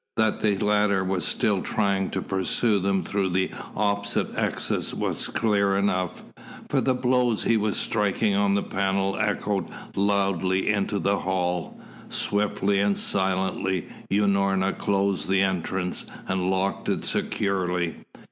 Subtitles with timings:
[0.17, 5.77] That the latter was still trying to pursue them through the opposite exit was clear
[5.77, 6.23] enough,
[6.69, 11.79] for the blows he was striking on the panel echoed loudly out into the hall.
[12.09, 17.97] Swiftly and silently Unorna closed the entrance and locked it securely.